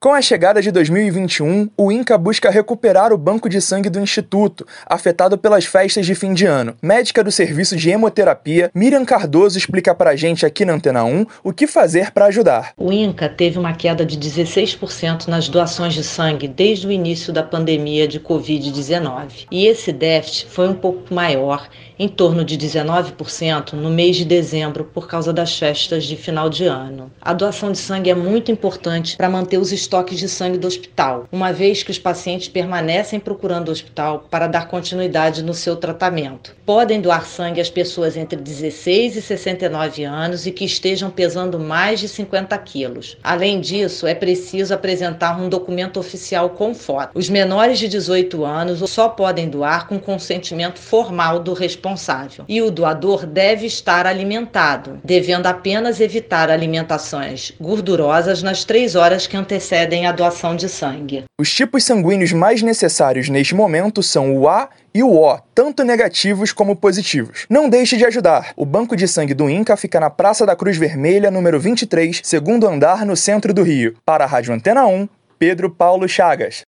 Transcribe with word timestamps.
Com 0.00 0.14
a 0.14 0.22
chegada 0.22 0.62
de 0.62 0.70
2021, 0.70 1.70
o 1.76 1.90
INCA 1.90 2.16
busca 2.16 2.50
recuperar 2.50 3.12
o 3.12 3.18
banco 3.18 3.48
de 3.48 3.60
sangue 3.60 3.90
do 3.90 3.98
Instituto, 3.98 4.64
afetado 4.86 5.36
pelas 5.36 5.64
festas 5.64 6.06
de 6.06 6.14
fim 6.14 6.32
de 6.32 6.46
ano. 6.46 6.76
Médica 6.80 7.24
do 7.24 7.32
serviço 7.32 7.74
de 7.74 7.90
hemoterapia, 7.90 8.70
Miriam 8.72 9.04
Cardoso 9.04 9.58
explica 9.58 9.92
pra 9.96 10.14
gente 10.14 10.46
aqui 10.46 10.64
na 10.64 10.74
Antena 10.74 11.02
1 11.02 11.26
o 11.42 11.52
que 11.52 11.66
fazer 11.66 12.12
para 12.12 12.26
ajudar. 12.26 12.74
O 12.76 12.92
INCA 12.92 13.28
teve 13.28 13.58
uma 13.58 13.72
queda 13.72 14.06
de 14.06 14.16
16% 14.16 15.26
nas 15.26 15.48
doações 15.48 15.94
de 15.94 16.04
sangue 16.04 16.46
desde 16.46 16.86
o 16.86 16.92
início 16.92 17.32
da 17.32 17.42
pandemia 17.42 18.06
de 18.06 18.20
Covid-19. 18.20 19.48
E 19.50 19.66
esse 19.66 19.90
déficit 19.90 20.46
foi 20.48 20.68
um 20.68 20.74
pouco 20.74 21.12
maior, 21.12 21.68
em 21.98 22.06
torno 22.06 22.44
de 22.44 22.56
19%, 22.56 23.72
no 23.72 23.90
mês 23.90 24.14
de 24.14 24.24
dezembro, 24.24 24.84
por 24.84 25.08
causa 25.08 25.32
das 25.32 25.58
festas 25.58 26.04
de 26.04 26.14
final 26.14 26.48
de 26.48 26.66
ano. 26.66 27.10
A 27.20 27.32
doação 27.32 27.72
de 27.72 27.78
sangue 27.78 28.10
é 28.10 28.14
muito 28.14 28.52
importante 28.52 29.16
para 29.16 29.28
manter 29.28 29.58
os 29.58 29.72
estoques 29.88 30.18
de 30.18 30.28
sangue 30.28 30.58
do 30.58 30.68
hospital, 30.68 31.26
uma 31.32 31.50
vez 31.50 31.82
que 31.82 31.90
os 31.90 31.98
pacientes 31.98 32.46
permanecem 32.46 33.18
procurando 33.18 33.68
o 33.68 33.72
hospital 33.72 34.26
para 34.30 34.46
dar 34.46 34.68
continuidade 34.68 35.42
no 35.42 35.54
seu 35.54 35.76
tratamento. 35.76 36.54
Podem 36.66 37.00
doar 37.00 37.24
sangue 37.24 37.60
às 37.60 37.70
pessoas 37.70 38.14
entre 38.14 38.38
16 38.38 39.16
e 39.16 39.22
69 39.22 40.04
anos 40.04 40.46
e 40.46 40.52
que 40.52 40.66
estejam 40.66 41.10
pesando 41.10 41.58
mais 41.58 42.00
de 42.00 42.08
50 42.08 42.56
quilos. 42.58 43.16
Além 43.24 43.60
disso, 43.60 44.06
é 44.06 44.14
preciso 44.14 44.74
apresentar 44.74 45.40
um 45.40 45.48
documento 45.48 45.98
oficial 45.98 46.50
com 46.50 46.74
foto. 46.74 47.18
Os 47.18 47.30
menores 47.30 47.78
de 47.78 47.88
18 47.88 48.44
anos 48.44 48.90
só 48.90 49.08
podem 49.08 49.48
doar 49.48 49.88
com 49.88 49.98
consentimento 49.98 50.78
formal 50.78 51.40
do 51.40 51.54
responsável. 51.54 52.44
E 52.46 52.60
o 52.60 52.70
doador 52.70 53.24
deve 53.24 53.64
estar 53.64 54.06
alimentado, 54.06 55.00
devendo 55.02 55.46
apenas 55.46 55.98
evitar 55.98 56.50
alimentações 56.50 57.52
gordurosas 57.58 58.42
nas 58.42 58.64
três 58.64 58.94
horas 58.94 59.26
que 59.26 59.36
antecedem 59.36 59.77
procedem 59.78 60.06
à 60.06 60.12
doação 60.12 60.56
de 60.56 60.68
sangue. 60.68 61.24
Os 61.40 61.54
tipos 61.54 61.84
sanguíneos 61.84 62.32
mais 62.32 62.62
necessários 62.62 63.28
neste 63.28 63.54
momento 63.54 64.02
são 64.02 64.36
o 64.36 64.48
A 64.48 64.68
e 64.92 65.04
o 65.04 65.14
O, 65.14 65.38
tanto 65.54 65.84
negativos 65.84 66.52
como 66.52 66.74
positivos. 66.74 67.46
Não 67.48 67.68
deixe 67.68 67.96
de 67.96 68.04
ajudar. 68.04 68.52
O 68.56 68.66
banco 68.66 68.96
de 68.96 69.06
sangue 69.06 69.34
do 69.34 69.48
INCA 69.48 69.76
fica 69.76 70.00
na 70.00 70.10
Praça 70.10 70.44
da 70.44 70.56
Cruz 70.56 70.76
Vermelha, 70.76 71.30
número 71.30 71.60
23, 71.60 72.20
segundo 72.24 72.66
andar, 72.66 73.06
no 73.06 73.16
centro 73.16 73.54
do 73.54 73.62
Rio. 73.62 73.94
Para 74.04 74.24
a 74.24 74.26
Rádio 74.26 74.52
Antena 74.52 74.84
1, 74.84 75.08
Pedro 75.38 75.70
Paulo 75.70 76.08
Chagas. 76.08 76.62